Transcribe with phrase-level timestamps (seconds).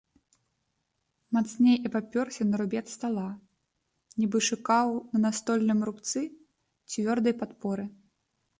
[1.35, 3.27] Мацней абапёрся на рубец стала,
[4.23, 6.19] нібы шукаў на настольным рубцы
[6.91, 7.85] цвёрдай падпоры.